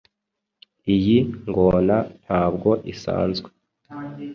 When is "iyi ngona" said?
0.95-1.97